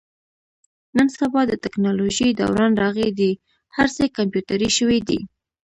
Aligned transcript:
نن 0.97 1.07
سبا 1.17 1.41
د 1.47 1.53
تکنالوژۍ 1.63 2.29
دوران 2.39 2.71
راغلی 2.81 3.11
دی. 3.19 3.31
هر 3.75 3.87
څه 3.95 4.03
کمپیوټري 4.17 4.69
شوي 4.77 4.99
دي. 5.07 5.19